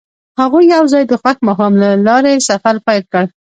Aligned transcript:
هغوی 0.41 0.63
یوځای 0.75 1.03
د 1.07 1.13
خوښ 1.21 1.37
ماښام 1.47 1.73
له 1.81 1.89
لارې 2.07 2.43
سفر 2.49 2.75
پیل 2.85 3.03
کړ. 3.13 3.23